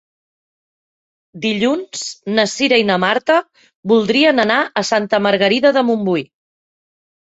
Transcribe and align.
Dilluns 1.43 2.07
na 2.39 2.47
Cira 2.55 2.81
i 2.85 2.87
na 2.93 2.97
Marta 3.05 3.37
voldrien 3.95 4.49
anar 4.49 4.61
a 4.85 4.89
Santa 4.93 5.25
Margarida 5.31 5.79
de 5.81 5.89
Montbui. 5.95 6.31